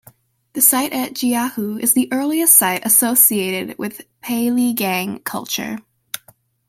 [0.53, 5.77] The site at Jiahu is the earliest site associated with Peiligang culture.